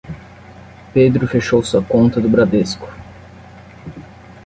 Pedro 0.95 1.27
fechou 1.27 1.63
sua 1.63 1.83
conta 1.83 2.19
do 2.19 2.27
Bradesco. 2.27 2.87